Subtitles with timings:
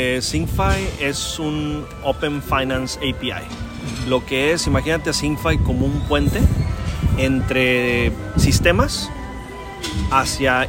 [0.00, 3.42] Eh, SyncFi es un Open Finance API.
[4.08, 6.40] Lo que es, imagínate a SyncFi como un puente
[7.16, 9.10] entre sistemas
[10.12, 10.68] hacia,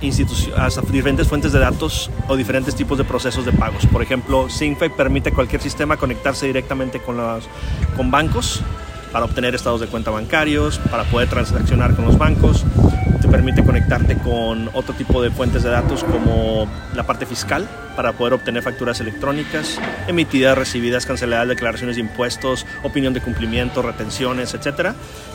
[0.58, 3.86] hacia diferentes fuentes de datos o diferentes tipos de procesos de pagos.
[3.86, 7.48] Por ejemplo, SyncFi permite a cualquier sistema conectarse directamente con, los,
[7.96, 8.64] con bancos
[9.12, 12.66] para obtener estados de cuenta bancarios, para poder transaccionar con los bancos.
[13.22, 18.14] Te permite conectarte con otro tipo de fuentes de datos como la parte fiscal para
[18.14, 24.94] poder obtener facturas electrónicas, emitidas, recibidas, canceladas, declaraciones de impuestos, opinión de cumplimiento, retenciones, etc.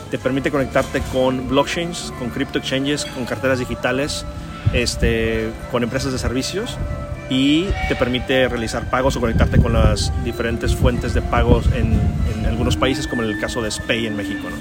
[0.09, 4.25] Te permite conectarte con blockchains, con crypto exchanges, con carteras digitales,
[4.73, 6.77] este, con empresas de servicios
[7.29, 11.99] y te permite realizar pagos o conectarte con las diferentes fuentes de pagos en,
[12.37, 14.47] en algunos países, como en el caso de SPAY en México.
[14.49, 14.55] ¿no?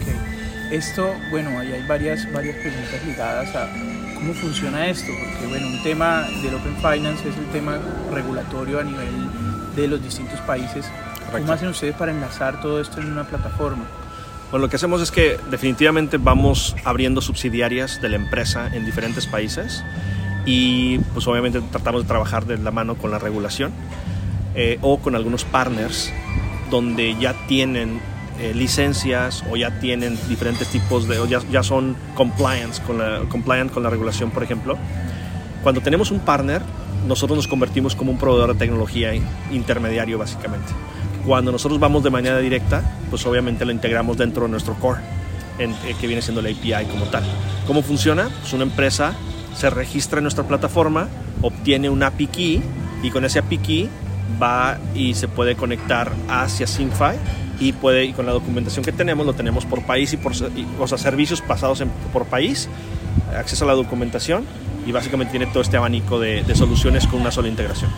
[0.00, 0.76] Okay.
[0.76, 3.68] Esto, bueno, ahí hay varias, varias preguntas ligadas a
[4.14, 7.78] cómo funciona esto, porque bueno, un tema del Open Finance es el tema
[8.12, 9.08] regulatorio a nivel
[9.74, 10.86] de los distintos países.
[10.86, 11.38] Correcto.
[11.38, 13.84] ¿Cómo hacen ustedes para enlazar todo esto en una plataforma?
[14.50, 19.26] Bueno, lo que hacemos es que definitivamente vamos abriendo subsidiarias de la empresa en diferentes
[19.26, 19.82] países
[20.46, 23.72] y pues obviamente tratamos de trabajar de la mano con la regulación
[24.54, 26.12] eh, o con algunos partners
[26.70, 28.00] donde ya tienen
[28.40, 33.20] eh, licencias o ya tienen diferentes tipos de, o ya, ya son compliance con la,
[33.28, 34.76] compliant con la regulación, por ejemplo.
[35.62, 36.62] Cuando tenemos un partner,
[37.06, 39.12] nosotros nos convertimos como un proveedor de tecnología
[39.52, 40.72] intermediario básicamente.
[41.26, 45.00] Cuando nosotros vamos de manera directa, pues obviamente lo integramos dentro de nuestro core,
[45.58, 47.22] en, eh, que viene siendo la API como tal.
[47.66, 48.28] ¿Cómo funciona?
[48.40, 49.14] Pues una empresa
[49.56, 51.08] se registra en nuestra plataforma,
[51.42, 52.62] obtiene un API key
[53.02, 53.90] y con ese API key
[54.42, 57.16] va y se puede conectar hacia SyncFi
[57.60, 60.34] y puede y con la documentación que tenemos lo tenemos por país y por
[60.98, 61.82] servicios pasados
[62.12, 62.68] por país,
[63.36, 64.44] acceso a la documentación
[64.86, 67.90] y básicamente tiene todo este abanico de soluciones con una sola integración.